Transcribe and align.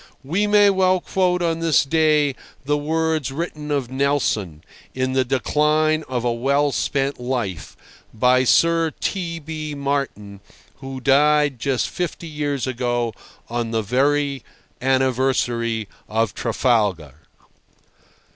We 0.23 0.47
may 0.47 0.71
well 0.71 0.99
quote 0.99 1.43
on 1.43 1.59
this 1.59 1.83
day 1.85 2.33
the 2.65 2.75
words 2.75 3.31
written 3.31 3.69
of 3.69 3.91
Nelson, 3.91 4.63
in 4.95 5.13
the 5.13 5.23
decline 5.23 6.03
of 6.09 6.25
a 6.25 6.33
well 6.33 6.71
spent 6.71 7.19
life, 7.19 7.77
by 8.11 8.43
Sir 8.43 8.93
T. 8.99 9.37
B. 9.37 9.75
Martin, 9.75 10.41
who 10.77 11.01
died 11.01 11.59
just 11.59 11.87
fifty 11.87 12.25
years 12.27 12.65
ago 12.65 13.13
on 13.47 13.69
the 13.69 13.83
very 13.83 14.43
anniversary 14.81 15.87
of 16.09 16.33
Trafalgar. 16.33 17.27